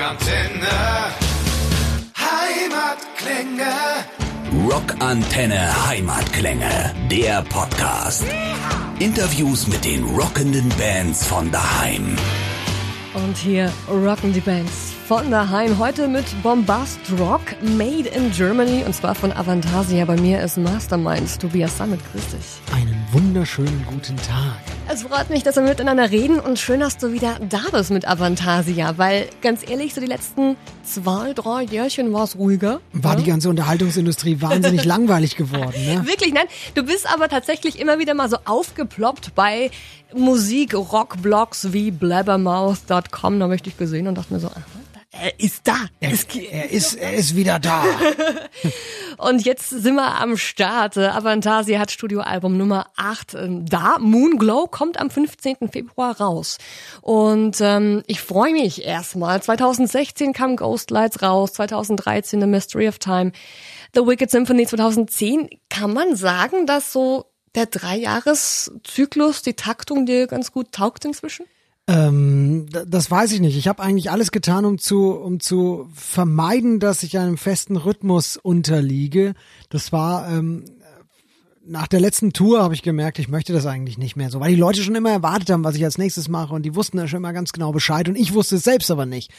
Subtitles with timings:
[0.00, 0.66] Rockantenne.
[2.16, 3.70] Heimatklänge.
[4.66, 8.24] Rockantenne Heimatklänge, der Podcast.
[8.98, 12.16] Interviews mit den rockenden Bands von daheim.
[13.12, 15.78] Und hier rocken die Bands von daheim.
[15.78, 18.82] Heute mit Bombast Rock, Made in Germany.
[18.86, 20.06] Und zwar von Avantasia.
[20.06, 22.00] Bei mir ist Mastermind Tobias Summit.
[22.10, 22.74] Grüß dich.
[22.74, 24.79] Einen wunderschönen guten Tag.
[24.92, 28.08] Es freut mich, dass wir miteinander reden und schön, dass du wieder da bist mit
[28.08, 32.80] Avantasia, weil ganz ehrlich, so die letzten zwei, drei Jährchen war es ruhiger.
[32.92, 33.20] War ja?
[33.20, 36.04] die ganze Unterhaltungsindustrie wahnsinnig langweilig geworden, ne?
[36.08, 36.46] Wirklich, nein.
[36.74, 39.70] Du bist aber tatsächlich immer wieder mal so aufgeploppt bei
[40.12, 43.38] Musik-Rock-Blogs wie blabbermouth.com.
[43.38, 44.60] Da möchte ich gesehen und dachte mir so, aha,
[45.20, 45.76] er ist da.
[46.00, 46.12] Er,
[46.50, 47.84] er, ist, er ist wieder da.
[49.18, 50.96] Und jetzt sind wir am Start.
[50.96, 53.98] Avantasia hat Studioalbum Nummer 8 ähm, da.
[53.98, 55.68] Moonglow kommt am 15.
[55.70, 56.58] Februar raus.
[57.02, 59.42] Und ähm, ich freue mich erstmal.
[59.42, 63.32] 2016 kam Ghostlights raus, 2013 The Mystery of Time,
[63.94, 65.50] The Wicked Symphony 2010.
[65.68, 71.44] Kann man sagen, dass so der Dreijahreszyklus, die Taktung dir ganz gut taugt inzwischen?
[71.86, 73.56] Ähm, das weiß ich nicht.
[73.56, 78.36] Ich habe eigentlich alles getan, um zu, um zu vermeiden, dass ich einem festen Rhythmus
[78.36, 79.34] unterliege.
[79.70, 80.64] Das war ähm,
[81.64, 84.50] nach der letzten Tour habe ich gemerkt, ich möchte das eigentlich nicht mehr so, weil
[84.50, 87.06] die Leute schon immer erwartet haben, was ich als nächstes mache und die wussten ja
[87.06, 89.30] schon immer ganz genau Bescheid und ich wusste es selbst aber nicht.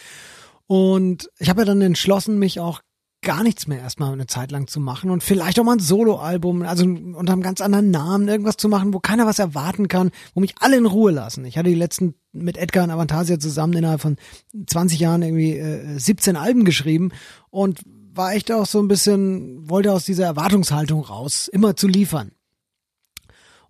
[0.67, 2.81] Und ich habe ja dann entschlossen, mich auch
[3.22, 6.64] gar nichts mehr erstmal eine Zeit lang zu machen und vielleicht auch mal ein Soloalbum,
[6.64, 10.39] also unter einem ganz anderen Namen irgendwas zu machen, wo keiner was erwarten kann, wo
[10.39, 11.45] mich alle in Ruhe lassen.
[11.45, 14.17] Ich hatte die letzten mit Edgar und Avantasia zusammen innerhalb von
[14.66, 17.11] 20 Jahren irgendwie äh, 17 Alben geschrieben
[17.52, 17.81] und
[18.13, 22.31] war echt auch so ein bisschen, wollte aus dieser Erwartungshaltung raus, immer zu liefern.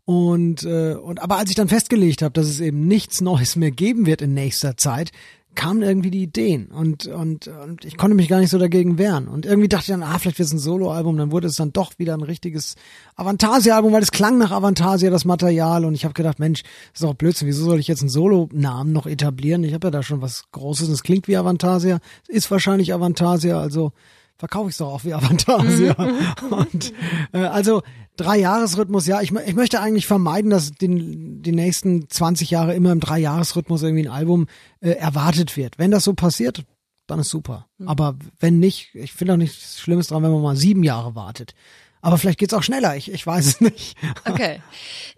[0.06, 3.72] Und, äh, und aber als ich dann festgelegt habe, dass es eben nichts Neues mehr
[3.72, 5.12] geben wird in nächster Zeit,
[5.56, 9.28] kamen irgendwie die Ideen und, und, und ich konnte mich gar nicht so dagegen wehren.
[9.28, 11.74] Und irgendwie dachte ich dann, ah, vielleicht wird es ein Soloalbum, dann wurde es dann
[11.74, 12.76] doch wieder ein richtiges
[13.16, 15.84] Avantasia-Album, weil es klang nach Avantasia, das Material.
[15.84, 18.94] Und ich habe gedacht, Mensch, das ist doch Blödsinn, wieso soll ich jetzt einen Solo-Namen
[18.94, 19.64] noch etablieren?
[19.64, 23.92] Ich habe ja da schon was Großes es klingt wie Avantasia, ist wahrscheinlich Avantasia, also
[24.42, 25.94] verkaufe ich es doch auch wie Avantasia.
[26.50, 26.94] und
[27.32, 27.84] äh, also
[28.18, 32.92] drei Jahresrhythmus, ja, ich, ich möchte eigentlich vermeiden, dass den, die nächsten 20 Jahre immer
[32.92, 34.48] im Drei-Jahres-Rhythmus irgendwie ein Album
[34.80, 35.78] äh, erwartet wird.
[35.78, 36.64] Wenn das so passiert,
[37.06, 37.68] dann ist super.
[37.78, 37.88] Mhm.
[37.88, 41.54] Aber wenn nicht, ich finde auch nichts Schlimmes dran, wenn man mal sieben Jahre wartet.
[42.02, 43.96] Aber vielleicht geht's auch schneller, ich, ich weiß es nicht.
[44.28, 44.60] Okay.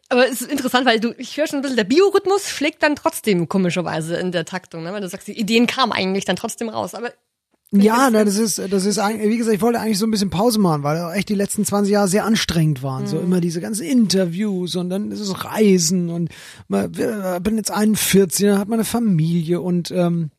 [0.09, 2.97] Aber es ist interessant, weil du, ich höre schon ein bisschen, der Biorhythmus schlägt dann
[2.97, 4.91] trotzdem komischerweise in der Taktung, ne?
[4.91, 6.94] weil du sagst, die Ideen kamen eigentlich dann trotzdem raus.
[6.94, 7.13] Aber
[7.81, 10.29] ja, na, das ist, das ist eigentlich, wie gesagt, ich wollte eigentlich so ein bisschen
[10.29, 13.03] Pause machen, weil echt die letzten 20 Jahre sehr anstrengend waren.
[13.03, 13.07] Mhm.
[13.07, 16.29] So immer diese ganzen Interviews und dann ist es Reisen und
[16.67, 20.31] man, bin jetzt 41, dann hat man eine Familie und ähm,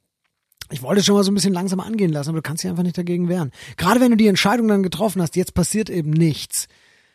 [0.70, 2.70] ich wollte es schon mal so ein bisschen langsam angehen lassen, aber du kannst dich
[2.70, 3.50] einfach nicht dagegen wehren.
[3.76, 6.68] Gerade wenn du die Entscheidung dann getroffen hast, jetzt passiert eben nichts.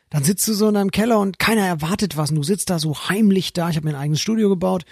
[0.09, 2.79] Dann sitzt du so in deinem Keller und keiner erwartet was und du sitzt da
[2.79, 3.69] so heimlich da.
[3.69, 4.85] Ich habe mir ein eigenes Studio gebaut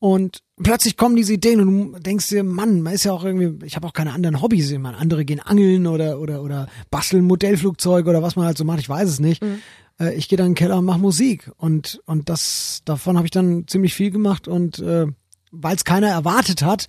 [0.00, 3.66] und plötzlich kommen diese Ideen und du denkst dir, Mann, man ist ja auch irgendwie,
[3.66, 4.70] ich habe auch keine anderen Hobbys.
[4.70, 8.64] Ich meine, andere gehen angeln oder oder oder basteln Modellflugzeuge oder was man halt so
[8.64, 9.42] macht, ich weiß es nicht.
[9.42, 9.60] Mhm.
[9.98, 13.26] Äh, ich gehe dann in den Keller und mache Musik und und das davon habe
[13.26, 15.06] ich dann ziemlich viel gemacht und äh,
[15.50, 16.86] weil es keiner erwartet hat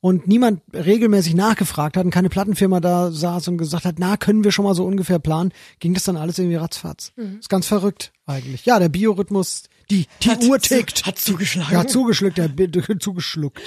[0.00, 4.44] und niemand regelmäßig nachgefragt hat und keine Plattenfirma da saß und gesagt hat, na, können
[4.44, 7.12] wir schon mal so ungefähr planen, ging das dann alles irgendwie ratzfatz.
[7.16, 7.38] Mhm.
[7.40, 8.64] Ist ganz verrückt eigentlich.
[8.64, 11.06] Ja, der Biorhythmus die, die hat, Uhr tickt.
[11.06, 11.72] Hat zugeschlagen.
[11.72, 12.50] Ja, zugeschluckt, der
[13.00, 13.60] zugeschluckt.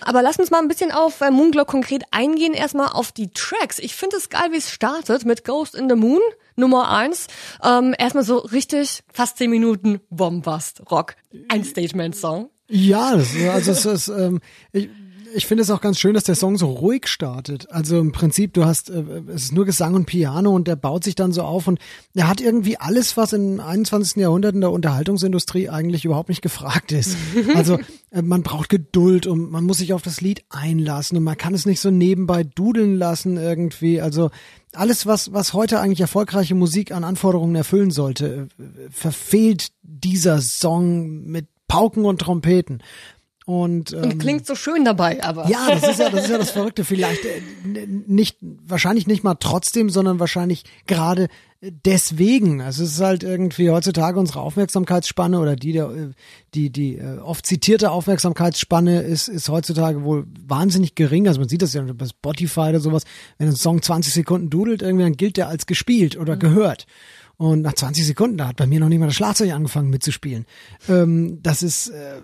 [0.00, 2.54] Aber lass uns mal ein bisschen auf äh, Moonglow konkret eingehen.
[2.54, 3.78] Erstmal auf die Tracks.
[3.78, 6.20] Ich finde es geil, wie es startet mit Ghost in the Moon,
[6.56, 7.26] Nummer eins.
[7.62, 11.16] Ähm, erstmal so richtig fast zehn Minuten Bombast, Rock.
[11.48, 12.50] Ein Stagement-Song.
[12.70, 14.40] Ja, das, also es ist, ähm,
[14.72, 14.88] ich,
[15.34, 17.70] ich finde es auch ganz schön, dass der Song so ruhig startet.
[17.70, 21.04] Also im Prinzip, du hast, äh, es ist nur Gesang und Piano und der baut
[21.04, 21.78] sich dann so auf und
[22.14, 24.16] er hat irgendwie alles, was im 21.
[24.16, 27.16] Jahrhundert in der Unterhaltungsindustrie eigentlich überhaupt nicht gefragt ist.
[27.54, 27.78] Also
[28.10, 31.54] äh, man braucht Geduld und man muss sich auf das Lied einlassen und man kann
[31.54, 34.00] es nicht so nebenbei dudeln lassen irgendwie.
[34.00, 34.30] Also
[34.74, 41.24] alles, was, was heute eigentlich erfolgreiche Musik an Anforderungen erfüllen sollte, äh, verfehlt dieser Song
[41.24, 42.82] mit Pauken und Trompeten.
[43.48, 45.48] Und, ähm, klingt so schön dabei, aber.
[45.48, 46.84] Ja, das ist ja, das ist ja das Verrückte.
[46.84, 47.40] Vielleicht äh,
[48.06, 51.28] nicht, wahrscheinlich nicht mal trotzdem, sondern wahrscheinlich gerade
[51.62, 52.60] deswegen.
[52.60, 56.10] Also es ist halt irgendwie heutzutage unsere Aufmerksamkeitsspanne oder die der, äh,
[56.52, 61.26] die, die äh, oft zitierte Aufmerksamkeitsspanne ist, ist heutzutage wohl wahnsinnig gering.
[61.26, 63.04] Also man sieht das ja bei Spotify oder sowas.
[63.38, 66.40] Wenn ein Song 20 Sekunden dudelt, irgendwie dann gilt der als gespielt oder mhm.
[66.40, 66.86] gehört.
[67.38, 70.44] Und nach 20 Sekunden, da hat bei mir noch nicht mal das Schlagzeug angefangen mitzuspielen.
[70.86, 72.20] Ähm, das ist, äh,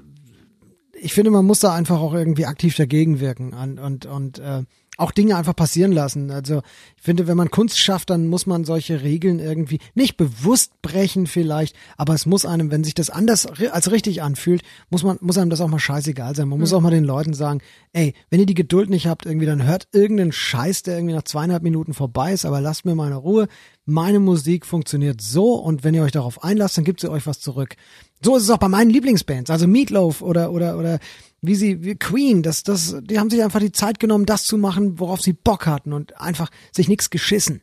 [1.00, 4.62] ich finde, man muss da einfach auch irgendwie aktiv dagegen wirken und, und, und äh,
[4.96, 6.30] auch Dinge einfach passieren lassen.
[6.30, 6.62] Also
[7.04, 11.76] finde, wenn man Kunst schafft, dann muss man solche Regeln irgendwie nicht bewusst brechen vielleicht,
[11.98, 15.50] aber es muss einem, wenn sich das anders als richtig anfühlt, muss man muss einem
[15.50, 16.48] das auch mal scheißegal sein.
[16.48, 17.60] Man muss auch mal den Leuten sagen,
[17.92, 21.24] ey, wenn ihr die Geduld nicht habt, irgendwie dann hört irgendeinen Scheiß, der irgendwie nach
[21.24, 23.48] zweieinhalb Minuten vorbei ist, aber lasst mir meine Ruhe.
[23.84, 27.40] Meine Musik funktioniert so und wenn ihr euch darauf einlasst, dann gibt sie euch was
[27.40, 27.76] zurück.
[28.22, 30.98] So ist es auch bei meinen Lieblingsbands, also Meatloaf oder oder oder
[31.46, 34.56] wie sie, wie Queen, das, das, die haben sich einfach die Zeit genommen, das zu
[34.56, 37.60] machen, worauf sie Bock hatten und einfach sich nichts geschissen.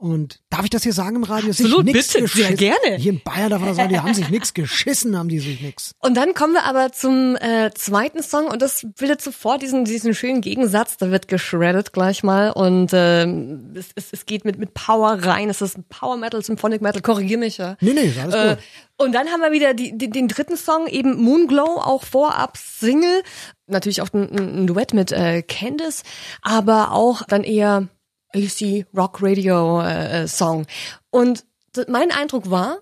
[0.00, 1.50] Und darf ich das hier sagen im Radio?
[1.50, 2.56] Absolut, nix bitte, geschissen.
[2.56, 2.96] sehr gerne.
[2.98, 5.90] Hier in Bayern darf man sagen, die haben sich nichts geschissen, haben die sich nichts.
[5.98, 10.14] Und dann kommen wir aber zum äh, zweiten Song und das bildet sofort diesen diesen
[10.14, 10.98] schönen Gegensatz.
[10.98, 15.50] Da wird geschreddet gleich mal und ähm, es, es, es geht mit mit Power rein.
[15.50, 17.02] Es ist Power Metal, Symphonic Metal.
[17.02, 17.76] Korrigier mich ja.
[17.80, 18.58] Nee, nee, alles Äh, gut.
[19.04, 23.24] und dann haben wir wieder die, die, den dritten Song, eben Moonglow, auch vorab Single.
[23.66, 26.04] Natürlich auch ein, ein Duett mit äh, Candice,
[26.40, 27.88] aber auch dann eher
[28.34, 30.66] AC Rock Radio äh, äh, Song.
[31.10, 31.44] Und
[31.88, 32.78] mein Eindruck war,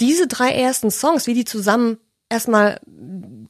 [0.00, 1.98] diese drei ersten Songs, wie die zusammen
[2.28, 2.80] erstmal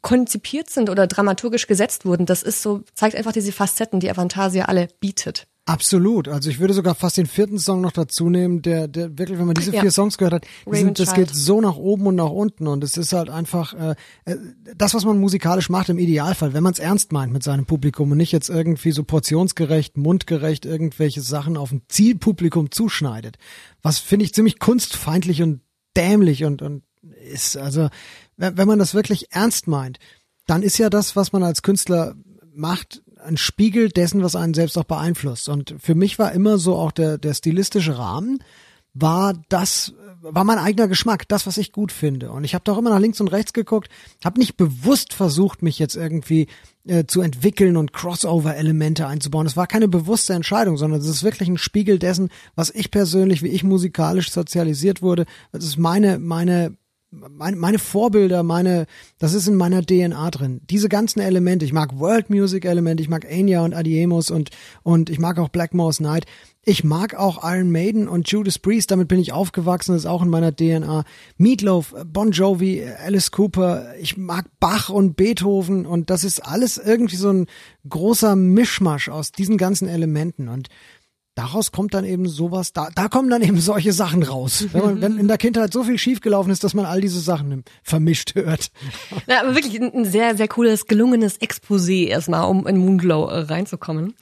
[0.02, 4.66] konzipiert sind oder dramaturgisch gesetzt wurden, das ist so, zeigt einfach diese Facetten, die Avantasia
[4.66, 5.46] alle bietet.
[5.66, 6.28] Absolut.
[6.28, 9.46] Also ich würde sogar fast den vierten Song noch dazu nehmen, der, der wirklich, wenn
[9.46, 9.80] man diese Ja.
[9.80, 12.98] vier Songs gehört hat, sind, das geht so nach oben und nach unten und es
[12.98, 13.94] ist halt einfach äh,
[14.26, 14.36] äh,
[14.76, 18.10] das, was man musikalisch macht im Idealfall, wenn man es ernst meint mit seinem Publikum
[18.10, 23.38] und nicht jetzt irgendwie so portionsgerecht, mundgerecht irgendwelche Sachen auf ein Zielpublikum zuschneidet.
[23.80, 25.62] Was finde ich ziemlich kunstfeindlich und
[25.96, 26.82] dämlich und, und
[27.32, 27.88] ist, also
[28.36, 29.98] wenn man das wirklich ernst meint,
[30.46, 32.16] dann ist ja das, was man als Künstler
[32.54, 35.48] macht, ein Spiegel dessen, was einen selbst auch beeinflusst.
[35.48, 38.38] Und für mich war immer so auch der, der stilistische Rahmen,
[38.94, 39.92] war das,
[40.22, 42.30] war mein eigener Geschmack, das, was ich gut finde.
[42.30, 43.88] Und ich habe da auch immer nach links und rechts geguckt,
[44.24, 46.46] habe nicht bewusst versucht, mich jetzt irgendwie
[46.86, 49.46] äh, zu entwickeln und Crossover-Elemente einzubauen.
[49.46, 53.42] Es war keine bewusste Entscheidung, sondern es ist wirklich ein Spiegel dessen, was ich persönlich,
[53.42, 55.26] wie ich musikalisch sozialisiert wurde.
[55.50, 56.76] Das ist meine, meine
[57.30, 58.86] meine, meine Vorbilder, meine,
[59.18, 60.60] das ist in meiner DNA drin.
[60.68, 64.50] Diese ganzen Elemente, ich mag World Music Elemente, ich mag Enya und Adiemos und,
[64.82, 66.26] und ich mag auch Blackmore's Night.
[66.66, 70.22] Ich mag auch Iron Maiden und Judas Priest, damit bin ich aufgewachsen, das ist auch
[70.22, 71.04] in meiner DNA.
[71.36, 77.16] Meatloaf, Bon Jovi, Alice Cooper, ich mag Bach und Beethoven und das ist alles irgendwie
[77.16, 77.46] so ein
[77.86, 80.68] großer Mischmasch aus diesen ganzen Elementen und
[81.34, 84.66] daraus kommt dann eben sowas, da, da kommen dann eben solche Sachen raus.
[84.72, 87.64] Wenn, man, wenn in der Kindheit so viel schiefgelaufen ist, dass man all diese Sachen
[87.82, 88.70] vermischt hört.
[89.26, 94.14] Ja, aber wirklich ein, sehr, sehr cooles, gelungenes Exposé erstmal, um in Moonglow äh, reinzukommen.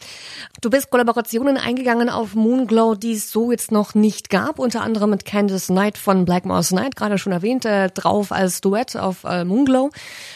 [0.61, 5.11] Du bist Kollaborationen eingegangen auf Moonglow, die es so jetzt noch nicht gab, unter anderem
[5.11, 9.45] mit Candice Knight von Blackmore's Night, gerade schon erwähnt, äh, drauf als Duett auf äh,
[9.45, 9.91] Moonglow.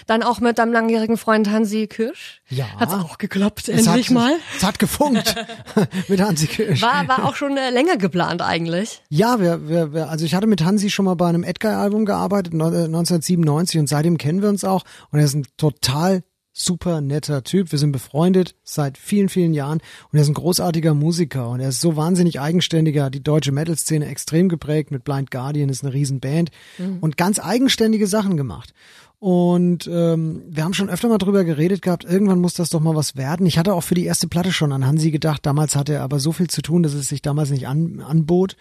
[0.06, 2.40] Dann auch mit deinem langjährigen Freund Hansi Kirsch.
[2.48, 2.66] Ja.
[2.78, 4.32] Hat's auch geklappt, Es endlich hat, mal.
[4.56, 5.34] Es hat gefunkt
[6.08, 6.80] mit Hansi Kirsch.
[6.80, 9.02] War, war auch schon äh, länger geplant eigentlich.
[9.08, 12.54] Ja, wir, wir, wir, also ich hatte mit Hansi schon mal bei einem Edgar-Album gearbeitet,
[12.54, 16.22] neun- äh, 1997 und seitdem kennen wir uns auch und er ist ein total
[16.58, 17.70] super netter Typ.
[17.70, 21.68] Wir sind befreundet seit vielen, vielen Jahren und er ist ein großartiger Musiker und er
[21.68, 22.96] ist so wahnsinnig eigenständig.
[22.96, 24.90] Er hat die deutsche Metal-Szene extrem geprägt.
[24.90, 26.50] Mit Blind Guardian ist eine Riesenband
[27.02, 28.72] und ganz eigenständige Sachen gemacht.
[29.18, 32.94] Und ähm, wir haben schon öfter mal drüber geredet gehabt, irgendwann muss das doch mal
[32.94, 33.46] was werden.
[33.46, 35.46] Ich hatte auch für die erste Platte schon an Hansi gedacht.
[35.46, 38.56] Damals hatte er aber so viel zu tun, dass es sich damals nicht an, anbot.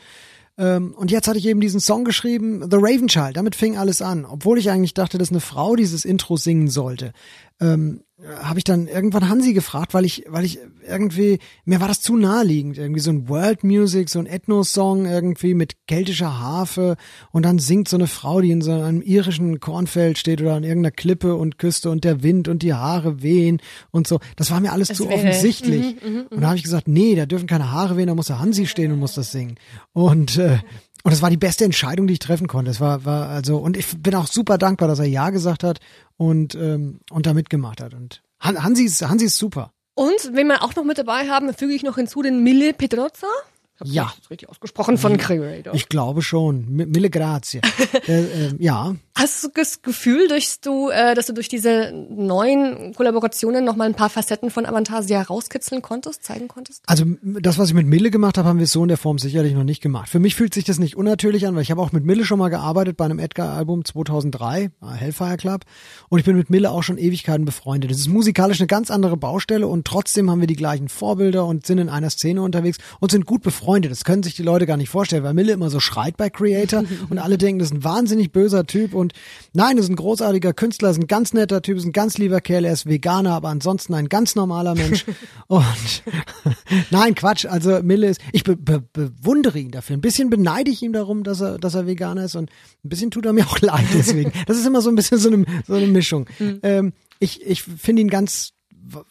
[0.58, 3.36] Ähm, und jetzt hatte ich eben diesen Song geschrieben, The Raven Child.
[3.36, 4.24] Damit fing alles an.
[4.24, 7.12] Obwohl ich eigentlich dachte, dass eine Frau dieses Intro singen sollte.
[7.60, 8.05] Ähm,
[8.42, 12.16] habe ich dann irgendwann Hansi gefragt, weil ich, weil ich irgendwie, mir war das zu
[12.16, 16.96] naheliegend, irgendwie so ein World Music, so ein Ethno-Song irgendwie mit keltischer Harfe
[17.32, 20.64] und dann singt so eine Frau, die in so einem irischen Kornfeld steht oder an
[20.64, 23.60] irgendeiner Klippe und Küste und der Wind und die Haare wehen
[23.92, 24.22] und so.
[24.38, 25.98] Das war mir alles zu wäre- offensichtlich.
[26.30, 28.66] und da habe ich gesagt, nee, da dürfen keine Haare wehen, da muss der Hansi
[28.66, 29.56] stehen und muss das singen.
[29.92, 30.60] Und äh,
[31.06, 32.70] und das war die beste Entscheidung, die ich treffen konnte.
[32.72, 35.80] Es war, war also und ich bin auch super dankbar, dass er ja gesagt hat
[36.18, 37.94] und ähm, und da mitgemacht hat.
[37.94, 39.72] Und Han- Hansi ist Hansi ist super.
[39.94, 43.28] Und wenn wir auch noch mit dabei haben, füge ich noch hinzu den Mille Pedroza.
[43.76, 44.14] Ich hab's Ja.
[44.30, 45.74] richtig ausgesprochen von Creator.
[45.74, 46.66] Ich glaube schon.
[46.68, 47.62] Mi- Mille grazie.
[48.08, 48.96] äh, äh, ja.
[49.18, 53.86] Hast du das Gefühl, dass du, äh, dass du durch diese neuen Kollaborationen noch mal
[53.86, 56.84] ein paar Facetten von Avantasia rauskitzeln konntest, zeigen konntest?
[56.86, 59.54] Also das, was ich mit Mille gemacht habe, haben wir so in der Form sicherlich
[59.54, 60.10] noch nicht gemacht.
[60.10, 62.40] Für mich fühlt sich das nicht unnatürlich an, weil ich habe auch mit Mille schon
[62.40, 65.62] mal gearbeitet bei einem Edgar-Album 2003, äh, Hellfire Club.
[66.10, 67.92] Und ich bin mit Mille auch schon Ewigkeiten befreundet.
[67.92, 71.66] Es ist musikalisch eine ganz andere Baustelle und trotzdem haben wir die gleichen Vorbilder und
[71.66, 73.92] sind in einer Szene unterwegs und sind gut befreundet.
[73.92, 76.84] Das können sich die Leute gar nicht vorstellen, weil Mille immer so schreit bei Creator
[77.10, 79.14] und alle denken, das ist ein wahnsinnig böser Typ und Und
[79.54, 82.66] nein, ist ein großartiger Künstler, ist ein ganz netter Typ, ist ein ganz lieber Kerl,
[82.66, 85.06] er ist Veganer, aber ansonsten ein ganz normaler Mensch.
[85.48, 86.04] und
[86.90, 87.46] nein, Quatsch.
[87.46, 89.96] Also Mille ist, ich be be bewundere ihn dafür.
[89.96, 92.50] Ein bisschen beneide ich ihn darum, dass er, dass er Veganer ist und
[92.84, 94.32] ein bisschen tut er mir auch leid deswegen.
[94.48, 96.28] Das ist immer so ein bisschen so eine, so eine Mischung.
[96.40, 96.60] Mhm.
[96.64, 98.55] Ähm, ich ich finde ihn ganz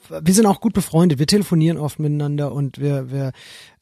[0.08, 3.32] wir sind auch gut befreundet, wir telefonieren oft miteinander und wir, wir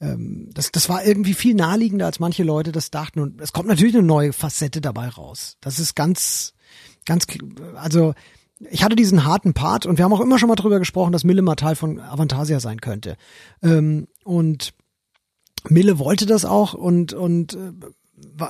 [0.00, 3.20] ähm, das, das war irgendwie viel naheliegender, als manche Leute das dachten.
[3.20, 5.56] Und es kommt natürlich eine neue Facette dabei raus.
[5.60, 6.54] Das ist ganz,
[7.04, 7.26] ganz,
[7.74, 8.14] also
[8.70, 11.24] ich hatte diesen harten Part und wir haben auch immer schon mal drüber gesprochen, dass
[11.24, 13.16] Mille mal Teil von Avantasia sein könnte.
[13.62, 14.72] Ähm, und
[15.68, 17.72] Mille wollte das auch und, und äh,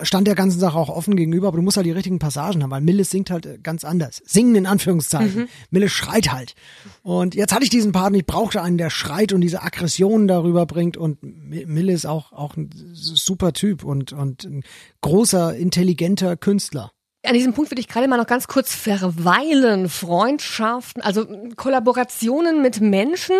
[0.02, 2.70] stand der ganzen Sache auch offen gegenüber, aber du musst halt die richtigen Passagen haben,
[2.70, 4.22] weil Milles singt halt äh, ganz anders.
[4.24, 5.42] Singen in Anführungszeichen.
[5.42, 5.48] Mhm.
[5.70, 6.54] Mille schreit halt.
[7.02, 10.66] Und jetzt hatte ich diesen Part, ich brauchte einen, der schreit und diese Aggression darüber
[10.66, 14.62] bringt und Mille ist auch, auch ein super Typ und, und ein
[15.00, 16.92] großer, intelligenter Künstler.
[17.24, 19.88] An diesem Punkt würde ich gerade mal noch ganz kurz verweilen.
[19.88, 23.36] Freundschaften, also Kollaborationen mit Menschen,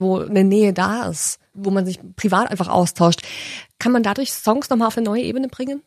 [0.00, 3.22] wo eine Nähe da ist, wo man sich privat einfach austauscht.
[3.78, 5.82] Kann man dadurch Songs nochmal auf eine neue Ebene bringen?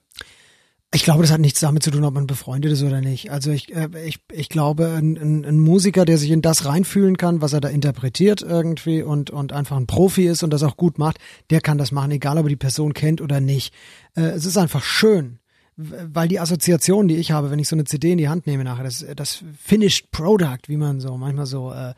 [0.94, 3.30] Ich glaube, das hat nichts damit zu tun, ob man befreundet ist oder nicht.
[3.30, 7.18] Also ich, äh, ich, ich glaube, ein, ein, ein Musiker, der sich in das reinfühlen
[7.18, 10.78] kann, was er da interpretiert irgendwie und, und einfach ein Profi ist und das auch
[10.78, 11.18] gut macht,
[11.50, 13.74] der kann das machen, egal ob er die Person kennt oder nicht.
[14.16, 15.40] Äh, es ist einfach schön,
[15.76, 18.64] weil die Assoziation, die ich habe, wenn ich so eine CD in die Hand nehme
[18.64, 21.94] nachher, das, das Finished Product, wie man so manchmal so äh,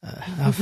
[0.00, 0.52] ja,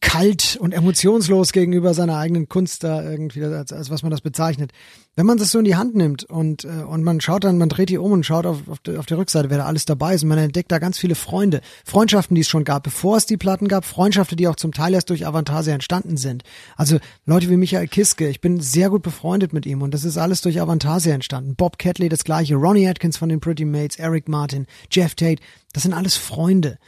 [0.00, 4.72] kalt und emotionslos gegenüber seiner eigenen Kunst da irgendwie, als, als was man das bezeichnet.
[5.14, 7.68] Wenn man das so in die Hand nimmt und, äh, und man schaut dann, man
[7.68, 10.14] dreht die um und schaut auf, auf, die, auf der Rückseite, wer da alles dabei
[10.14, 13.26] ist und man entdeckt da ganz viele Freunde, Freundschaften, die es schon gab, bevor es
[13.26, 16.42] die Platten gab, Freundschaften, die auch zum Teil erst durch Avantasia entstanden sind.
[16.76, 20.16] Also Leute wie Michael Kiske, ich bin sehr gut befreundet mit ihm und das ist
[20.16, 21.56] alles durch Avantasia entstanden.
[21.56, 25.42] Bob Catley das gleiche, Ronnie Atkins von den Pretty Mates, Eric Martin, Jeff Tate,
[25.74, 26.78] das sind alles Freunde.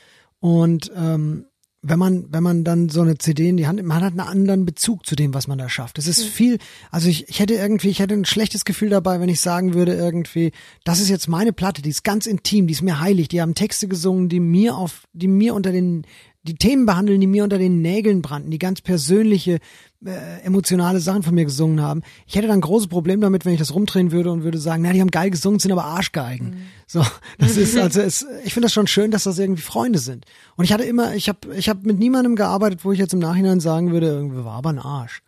[0.41, 1.47] Und ähm,
[1.81, 4.21] wenn man, wenn man dann so eine CD in die Hand nimmt, man hat einen
[4.21, 5.99] anderen Bezug zu dem, was man da schafft.
[5.99, 6.31] Es ist mhm.
[6.31, 6.59] viel,
[6.91, 9.95] also ich, ich hätte irgendwie, ich hätte ein schlechtes Gefühl dabei, wenn ich sagen würde
[9.95, 10.51] irgendwie,
[10.85, 13.55] das ist jetzt meine Platte, die ist ganz intim, die ist mir heilig, die haben
[13.55, 16.05] Texte gesungen, die mir auf, die mir unter den,
[16.43, 19.61] die Themen behandeln, die mir unter den Nägeln brannten, die ganz persönliche,
[20.05, 22.03] äh, emotionale Sachen von mir gesungen haben.
[22.27, 24.83] Ich hätte dann ein großes Problem damit, wenn ich das rumdrehen würde und würde sagen,
[24.83, 26.51] na, die haben geil gesungen, sind aber Arschgeigen.
[26.51, 26.57] Mhm.
[26.87, 27.05] So,
[27.39, 30.25] das ist also, es, ich finde das schon schön, dass das irgendwie Freunde sind.
[30.57, 33.19] Und ich hatte immer, ich habe, ich habe mit niemandem gearbeitet, wo ich jetzt im
[33.19, 35.23] Nachhinein sagen würde, irgendwie war aber ein Arsch.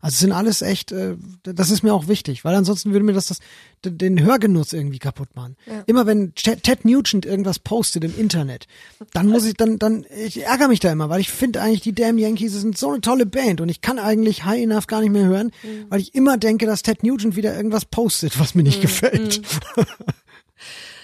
[0.00, 3.14] Also es sind alles echt, äh, das ist mir auch wichtig, weil ansonsten würde mir
[3.14, 3.38] das, das
[3.84, 5.56] den Hörgenuss irgendwie kaputt machen.
[5.66, 5.82] Ja.
[5.86, 8.68] Immer wenn Ted Nugent irgendwas postet im Internet,
[9.12, 11.94] dann muss ich, dann, dann, ich ärgere mich da immer, weil ich finde eigentlich, die
[11.94, 15.10] Damn Yankees sind so eine tolle Band und ich kann eigentlich High Enough gar nicht
[15.10, 15.86] mehr hören, mhm.
[15.88, 18.82] weil ich immer denke, dass Ted Nugent wieder irgendwas postet, was mir nicht mhm.
[18.82, 19.42] gefällt.
[19.76, 19.84] Mhm.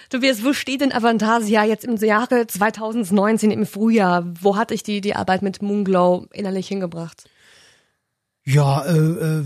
[0.09, 4.25] Tobias, wo steht denn Avantasia jetzt im Jahre 2019 im Frühjahr?
[4.39, 7.25] Wo hat dich die, die Arbeit mit Moonglow innerlich hingebracht?
[8.47, 9.43] Ja, äh, äh,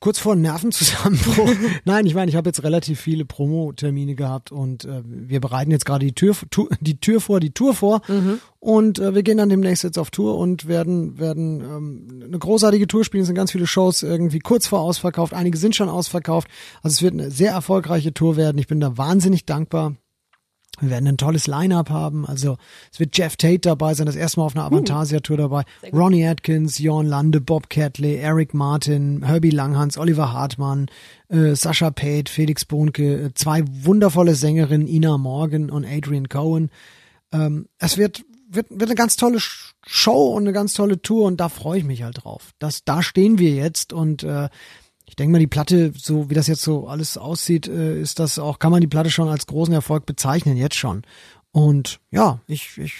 [0.00, 1.50] kurz vor Nervenzusammenbruch.
[1.84, 5.84] Nein, ich meine, ich habe jetzt relativ viele Promo-Termine gehabt und äh, wir bereiten jetzt
[5.84, 8.40] gerade die Tür, tu, die Tür vor, die Tour vor mhm.
[8.60, 12.86] und äh, wir gehen dann demnächst jetzt auf Tour und werden werden ähm, eine großartige
[12.86, 13.22] Tour spielen.
[13.22, 16.48] Es sind ganz viele Shows irgendwie kurz vor ausverkauft, einige sind schon ausverkauft.
[16.82, 18.56] Also es wird eine sehr erfolgreiche Tour werden.
[18.56, 19.96] Ich bin da wahnsinnig dankbar
[20.80, 22.26] wir werden ein tolles Line-Up haben.
[22.26, 22.56] Also
[22.92, 24.68] es wird Jeff Tate dabei sein, das erste Mal auf einer uh.
[24.68, 25.62] Avantasia-Tour dabei.
[25.92, 30.86] Ronnie Atkins, Jorn Lande, Bob Catley, Eric Martin, Herbie Langhans, Oliver Hartmann,
[31.28, 36.70] äh, Sascha Pate, Felix Bohnke, äh, zwei wundervolle Sängerinnen, Ina Morgan und Adrian Cohen.
[37.32, 41.38] Ähm, es wird, wird, wird eine ganz tolle Show und eine ganz tolle Tour und
[41.38, 42.52] da freue ich mich halt drauf.
[42.58, 44.48] Das, da stehen wir jetzt und äh,
[45.06, 48.38] ich denke mal, die Platte, so wie das jetzt so alles aussieht, äh, ist das
[48.38, 51.02] auch, kann man die Platte schon als großen Erfolg bezeichnen, jetzt schon.
[51.52, 52.94] Und ja, ich, ich,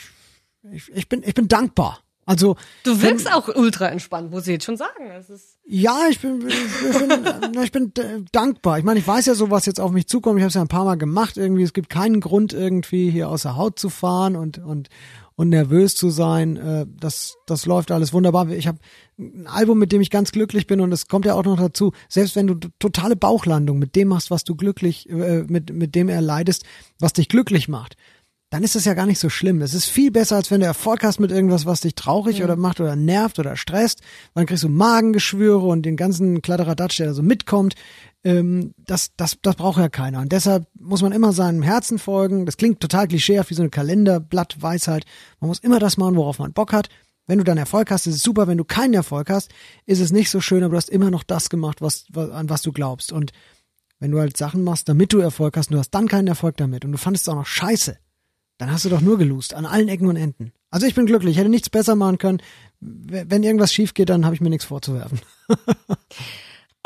[0.70, 2.00] ich, ich bin, ich bin dankbar.
[2.26, 5.10] Also du wirkst wenn, auch ultra entspannt, muss ich jetzt schon sagen.
[5.18, 7.92] Es ist ja, ich bin, ich, ich bin, ich bin
[8.32, 8.78] dankbar.
[8.78, 10.38] Ich meine, ich weiß ja so, was jetzt auf mich zukommt.
[10.38, 11.36] Ich habe es ja ein paar Mal gemacht.
[11.36, 14.88] Irgendwie, es gibt keinen Grund irgendwie hier aus der Haut zu fahren und und
[15.36, 16.56] und nervös zu sein.
[16.56, 18.48] Äh, das, das läuft alles wunderbar.
[18.50, 18.78] Ich habe
[19.18, 21.92] ein Album, mit dem ich ganz glücklich bin und es kommt ja auch noch dazu,
[22.08, 26.08] selbst wenn du totale Bauchlandung mit dem machst, was du glücklich, äh, mit, mit dem
[26.08, 26.64] erleidest,
[26.98, 27.96] was dich glücklich macht,
[28.50, 29.62] dann ist das ja gar nicht so schlimm.
[29.62, 32.44] Es ist viel besser, als wenn du Erfolg hast mit irgendwas, was dich traurig mhm.
[32.44, 34.00] oder macht oder nervt oder stresst.
[34.34, 37.74] Dann kriegst du Magengeschwüre und den ganzen Kladderadatsch, der da so mitkommt.
[38.24, 40.20] Ähm, das, das, das braucht ja keiner.
[40.20, 42.46] Und deshalb muss man immer seinem Herzen folgen.
[42.46, 45.04] Das klingt total klischeehaft wie so eine Kalenderblattweisheit.
[45.40, 46.88] Man muss immer das machen, worauf man Bock hat.
[47.26, 48.46] Wenn du dann Erfolg hast, ist es super.
[48.46, 49.50] Wenn du keinen Erfolg hast,
[49.86, 52.62] ist es nicht so schön, aber du hast immer noch das gemacht, was, an was
[52.62, 53.12] du glaubst.
[53.12, 53.32] Und
[53.98, 56.56] wenn du halt Sachen machst, damit du Erfolg hast und du hast dann keinen Erfolg
[56.56, 57.96] damit und du fandest es auch noch scheiße,
[58.58, 60.52] dann hast du doch nur gelust an allen Ecken und Enden.
[60.70, 62.42] Also ich bin glücklich, ich hätte nichts besser machen können.
[62.80, 65.20] Wenn irgendwas schief geht, dann habe ich mir nichts vorzuwerfen.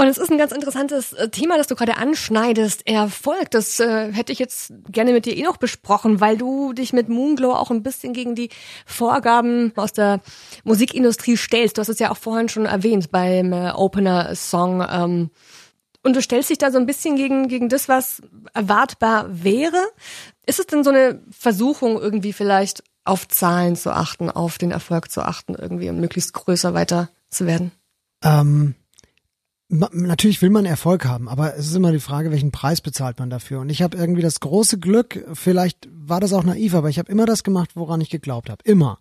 [0.01, 2.87] Und es ist ein ganz interessantes äh, Thema, das du gerade anschneidest.
[2.87, 6.93] Erfolg, das äh, hätte ich jetzt gerne mit dir eh noch besprochen, weil du dich
[6.93, 8.51] mit Moonglow auch ein bisschen gegen die
[8.87, 10.21] Vorgaben aus der
[10.63, 11.77] Musikindustrie stellst.
[11.77, 14.87] Du hast es ja auch vorhin schon erwähnt beim äh, Opener-Song.
[14.89, 15.31] Ähm,
[16.05, 18.23] und du stellst dich da so ein bisschen gegen, gegen das, was
[18.55, 19.85] erwartbar wäre.
[20.47, 25.11] Ist es denn so eine Versuchung, irgendwie vielleicht auf Zahlen zu achten, auf den Erfolg
[25.11, 27.73] zu achten, irgendwie um möglichst größer weiter zu werden?
[28.23, 28.77] Ähm,
[29.69, 33.31] natürlich will man Erfolg haben, aber es ist immer die Frage, welchen Preis bezahlt man
[33.31, 33.61] dafür.
[33.61, 37.13] Und ich habe irgendwie das große Glück, vielleicht war das auch naiv, aber ich habe
[37.13, 38.63] immer das gemacht, woran ich geglaubt habe.
[38.65, 38.99] Immer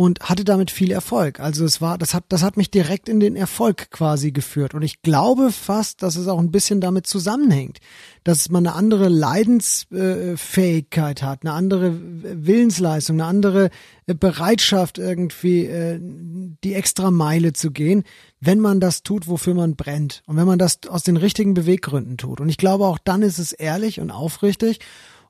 [0.00, 1.40] und hatte damit viel Erfolg.
[1.40, 4.72] Also es war, das hat, das hat mich direkt in den Erfolg quasi geführt.
[4.72, 7.80] Und ich glaube fast, dass es auch ein bisschen damit zusammenhängt,
[8.24, 13.68] dass man eine andere Leidensfähigkeit hat, eine andere Willensleistung, eine andere
[14.06, 18.04] Bereitschaft irgendwie äh, die extra Meile zu gehen,
[18.40, 22.16] wenn man das tut, wofür man brennt und wenn man das aus den richtigen Beweggründen
[22.16, 22.40] tut.
[22.40, 24.80] Und ich glaube auch dann ist es ehrlich und aufrichtig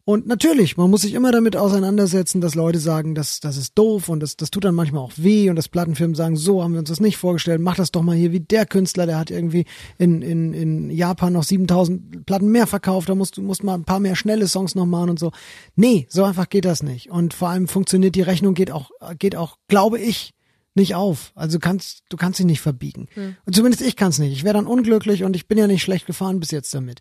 [0.04, 4.08] und natürlich, man muss sich immer damit auseinandersetzen, dass Leute sagen, das, das ist doof
[4.08, 6.80] und das, das tut dann manchmal auch weh und dass Plattenfirmen sagen, so haben wir
[6.80, 9.66] uns das nicht vorgestellt, mach das doch mal hier wie der Künstler, der hat irgendwie
[9.98, 13.84] in, in, in Japan noch 7000 Platten mehr verkauft, da musst du musst mal ein
[13.84, 15.32] paar mehr schnelle Songs noch machen und so.
[15.76, 17.10] Nee, so einfach geht das nicht.
[17.10, 20.32] Und vor allem funktioniert die Rechnung geht auch, geht auch, glaube ich,
[20.74, 21.32] nicht auf.
[21.34, 23.08] Also du kannst, du kannst dich nicht verbiegen.
[23.14, 23.36] Hm.
[23.44, 24.32] Und zumindest ich kann es nicht.
[24.32, 27.00] Ich wäre dann unglücklich und ich bin ja nicht schlecht gefahren bis jetzt damit.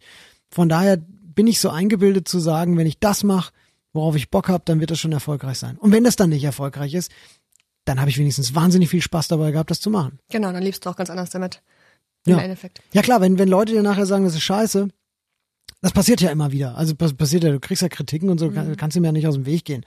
[0.51, 0.97] Von daher
[1.39, 3.53] bin ich so eingebildet zu sagen, wenn ich das mache,
[3.93, 5.77] worauf ich Bock habe, dann wird das schon erfolgreich sein.
[5.77, 7.13] Und wenn das dann nicht erfolgreich ist,
[7.85, 10.19] dann habe ich wenigstens wahnsinnig viel Spaß dabei gehabt, das zu machen.
[10.29, 11.61] Genau, dann liebst du auch ganz anders damit.
[12.25, 12.39] Im ja.
[12.39, 12.81] Endeffekt.
[12.91, 14.89] Ja klar, wenn, wenn Leute dir nachher sagen, das ist scheiße,
[15.81, 16.77] das passiert ja immer wieder.
[16.77, 18.75] Also passiert ja, du kriegst ja Kritiken und so, mhm.
[18.75, 19.85] kannst du mir ja nicht aus dem Weg gehen.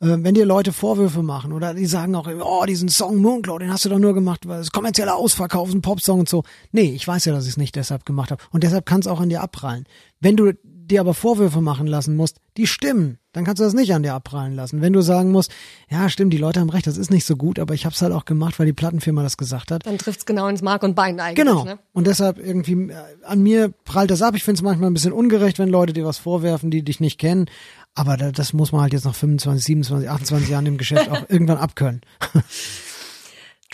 [0.00, 3.70] Äh, wenn dir Leute Vorwürfe machen oder die sagen auch, oh, diesen Song Mooncloud, den
[3.70, 6.42] hast du doch nur gemacht, weil es kommerzieller Ausverkauf, ein Popsong und so.
[6.72, 8.42] Nee, ich weiß ja, dass ich es nicht deshalb gemacht habe.
[8.50, 9.84] Und deshalb kann es auch an dir abprallen.
[10.20, 10.54] Wenn du
[10.86, 14.14] dir aber Vorwürfe machen lassen musst, die stimmen, dann kannst du das nicht an dir
[14.14, 14.80] abprallen lassen.
[14.80, 15.52] Wenn du sagen musst,
[15.90, 18.00] ja, stimmt, die Leute haben recht, das ist nicht so gut, aber ich habe es
[18.00, 19.84] halt auch gemacht, weil die Plattenfirma das gesagt hat.
[19.84, 21.44] Dann trifft's genau ins Mark und Bein eigentlich.
[21.44, 21.64] Genau.
[21.64, 21.78] Ne?
[21.92, 24.34] Und deshalb irgendwie äh, an mir prallt das ab.
[24.36, 27.18] Ich finde es manchmal ein bisschen ungerecht, wenn Leute dir was vorwerfen, die dich nicht
[27.18, 27.46] kennen.
[27.94, 31.58] Aber das muss man halt jetzt nach 25, 27, 28 Jahren im Geschäft auch irgendwann
[31.58, 32.02] abkönnen.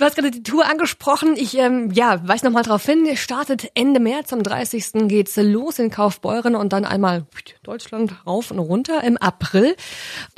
[0.02, 1.36] Du hast gerade die Tour angesprochen.
[1.36, 3.06] Ich ähm, ja, weise nochmal drauf hin.
[3.14, 5.06] Startet Ende März, am 30.
[5.06, 7.24] geht's los in Kaufbeuren und dann einmal
[7.62, 9.76] Deutschland rauf und runter im April.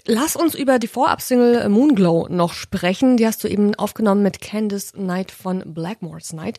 [0.06, 3.16] Lass uns über die Vorabsingle Moonglow noch sprechen.
[3.16, 6.58] Die hast du eben aufgenommen mit Candice Knight von Blackmore's Night.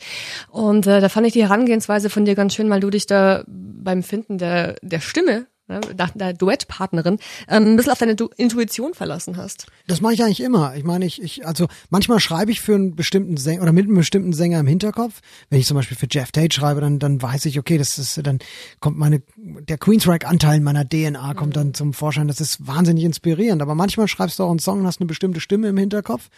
[0.49, 3.43] Und äh, da fand ich die Herangehensweise von dir ganz schön, weil du dich da
[3.45, 5.81] beim Finden der, der Stimme ne,
[6.15, 9.67] der Duettpartnerin, ähm, ein bisschen auf deine du Intuition verlassen hast.
[9.87, 10.75] Das mache ich eigentlich immer.
[10.75, 13.95] Ich meine, ich, ich, also manchmal schreibe ich für einen bestimmten Sänger oder mit einem
[13.95, 15.21] bestimmten Sänger im Hinterkopf.
[15.49, 18.19] Wenn ich zum Beispiel für Jeff Tate schreibe, dann, dann weiß ich, okay, das ist,
[18.25, 18.39] dann
[18.79, 21.59] kommt meine, der Queensryche-Anteil meiner DNA kommt mhm.
[21.59, 22.27] dann zum Vorschein.
[22.27, 23.61] Das ist wahnsinnig inspirierend.
[23.61, 26.29] Aber manchmal schreibst du auch einen Song und hast eine bestimmte Stimme im Hinterkopf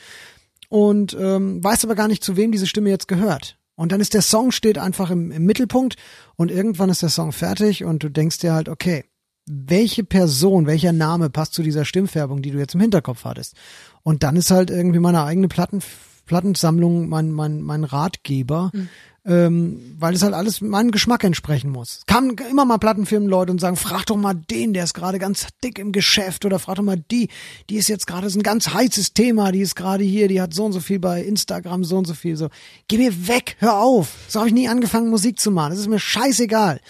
[0.69, 3.57] und ähm, weißt aber gar nicht, zu wem diese Stimme jetzt gehört.
[3.75, 5.95] Und dann ist der Song steht einfach im, im Mittelpunkt
[6.35, 9.05] und irgendwann ist der Song fertig und du denkst dir halt, okay,
[9.47, 13.55] welche Person, welcher Name passt zu dieser Stimmfärbung, die du jetzt im Hinterkopf hattest.
[14.03, 15.81] Und dann ist halt irgendwie meine eigene Platten,
[16.25, 18.89] Plattensammlung mein, mein, mein Ratgeber, mhm.
[19.25, 22.01] ähm, weil es halt alles meinem Geschmack entsprechen muss.
[22.05, 25.47] Kamen immer mal Plattenfirmen Leute und sagen, frag doch mal den, der ist gerade ganz
[25.63, 27.29] dick im Geschäft oder frag doch mal die,
[27.69, 30.53] die ist jetzt gerade so ein ganz heißes Thema, die ist gerade hier, die hat
[30.53, 32.49] so und so viel bei Instagram, so und so viel, so.
[32.89, 34.13] Geh mir weg, hör auf.
[34.27, 35.71] So habe ich nie angefangen, Musik zu machen.
[35.71, 36.81] Das ist mir scheißegal.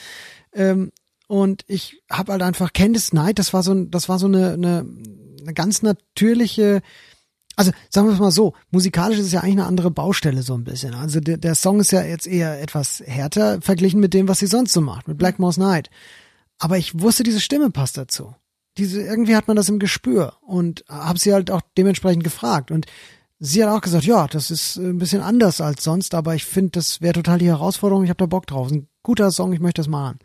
[0.54, 0.92] Ähm,
[1.28, 4.86] und ich habe halt einfach Candice Night, das war so, das war so eine, eine,
[5.42, 6.82] eine ganz natürliche,
[7.58, 10.54] also sagen wir es mal so, musikalisch ist es ja eigentlich eine andere Baustelle so
[10.54, 10.94] ein bisschen.
[10.94, 14.48] Also der, der Song ist ja jetzt eher etwas härter verglichen mit dem, was sie
[14.48, 15.90] sonst so macht, mit Blackmore's Night.
[16.60, 18.34] Aber ich wusste, diese Stimme passt dazu.
[18.78, 22.72] Diese, irgendwie hat man das im Gespür und habe sie halt auch dementsprechend gefragt.
[22.72, 22.86] Und
[23.40, 26.72] sie hat auch gesagt, ja, das ist ein bisschen anders als sonst, aber ich finde,
[26.72, 28.72] das wäre total die Herausforderung, ich habe da Bock drauf.
[28.72, 30.20] ein guter Song, ich möchte das machen.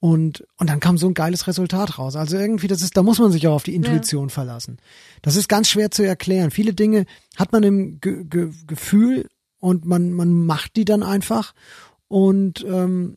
[0.00, 2.14] Und, und dann kam so ein geiles Resultat raus.
[2.14, 4.32] Also irgendwie, das ist, da muss man sich auch auf die Intuition ja.
[4.32, 4.78] verlassen.
[5.22, 6.52] Das ist ganz schwer zu erklären.
[6.52, 7.04] Viele Dinge
[7.36, 11.52] hat man im Ge Ge Gefühl und man, man macht die dann einfach.
[12.06, 13.16] Und ähm,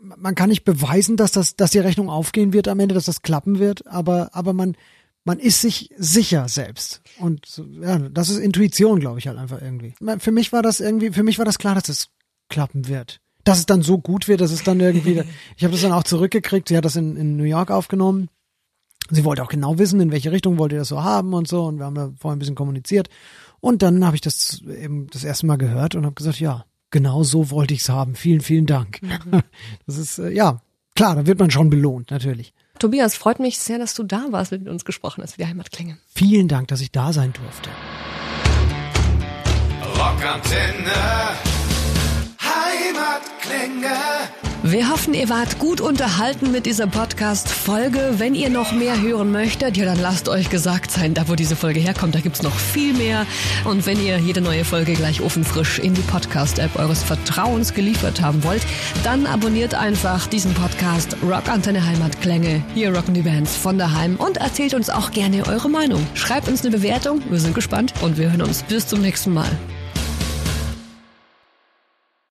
[0.00, 3.22] man kann nicht beweisen, dass das, dass die Rechnung aufgehen wird am Ende, dass das
[3.22, 4.76] klappen wird, aber, aber man,
[5.24, 7.02] man ist sich sicher selbst.
[7.18, 9.94] Und ja, das ist Intuition, glaube ich halt einfach irgendwie.
[10.18, 12.08] Für mich war das irgendwie, für mich war das klar, dass es
[12.48, 15.22] klappen wird dass es dann so gut wird, dass es dann irgendwie,
[15.56, 18.28] ich habe das dann auch zurückgekriegt, sie hat das in, in New York aufgenommen.
[19.10, 21.64] Sie wollte auch genau wissen, in welche Richtung wollt ihr das so haben und so
[21.64, 23.08] und wir haben da vorher ein bisschen kommuniziert
[23.60, 27.22] und dann habe ich das eben das erste Mal gehört und habe gesagt, ja, genau
[27.22, 28.14] so wollte ich es haben.
[28.14, 29.00] Vielen, vielen Dank.
[29.02, 29.42] Mhm.
[29.86, 30.60] Das ist, äh, ja,
[30.94, 32.52] klar, da wird man schon belohnt, natürlich.
[32.78, 35.98] Tobias, freut mich sehr, dass du da warst, mit uns gesprochen hast für die Heimatklänge.
[36.08, 37.70] Vielen Dank, dass ich da sein durfte.
[39.96, 41.51] Rockantenne
[44.64, 48.14] wir hoffen, ihr wart gut unterhalten mit dieser Podcast-Folge.
[48.18, 51.56] Wenn ihr noch mehr hören möchtet, ja, dann lasst euch gesagt sein, da wo diese
[51.56, 53.26] Folge herkommt, da gibt's noch viel mehr.
[53.64, 58.44] Und wenn ihr jede neue Folge gleich ofenfrisch in die Podcast-App eures Vertrauens geliefert haben
[58.44, 58.62] wollt,
[59.04, 62.62] dann abonniert einfach diesen Podcast Rock Antenne Heimatklänge.
[62.72, 66.06] Hier rocken die Bands von daheim und erzählt uns auch gerne eure Meinung.
[66.14, 69.50] Schreibt uns eine Bewertung, wir sind gespannt und wir hören uns bis zum nächsten Mal.